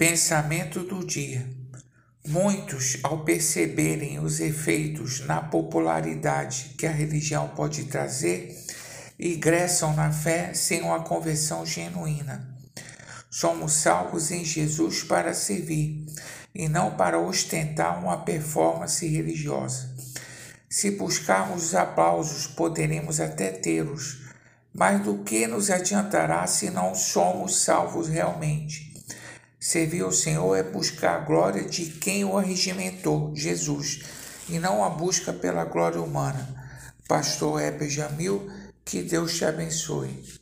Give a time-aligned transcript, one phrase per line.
[0.00, 1.46] Pensamento do dia.
[2.26, 8.58] Muitos, ao perceberem os efeitos na popularidade que a religião pode trazer,
[9.18, 12.48] ingressam na fé sem uma conversão genuína.
[13.28, 16.06] Somos salvos em Jesus para servir
[16.54, 19.94] e não para ostentar uma performance religiosa.
[20.66, 24.22] Se buscarmos os aplausos, poderemos até tê-los,
[24.72, 28.89] mas do que nos adiantará se não somos salvos realmente?
[29.62, 34.00] Servir ao Senhor é buscar a glória de quem o arregimentou, Jesus,
[34.48, 36.48] e não a busca pela glória humana.
[37.06, 38.50] Pastor Heber Jamil,
[38.86, 40.39] que Deus te abençoe.